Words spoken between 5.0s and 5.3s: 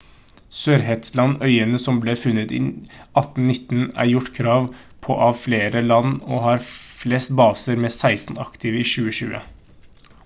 på